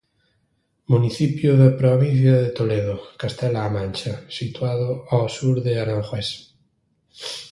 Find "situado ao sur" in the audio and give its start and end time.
4.37-5.55